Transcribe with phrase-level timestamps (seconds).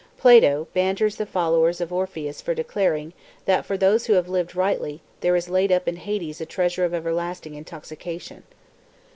[0.17, 0.67] Plato!
[0.73, 3.13] ban ters the followers of Orpheus for declaring
[3.45, 4.13] that for those who.
[4.13, 8.41] have lived rightly, there is laid up in Hades a treasure of everlasting intoxication.